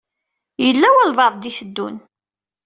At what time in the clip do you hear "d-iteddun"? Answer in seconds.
1.41-1.95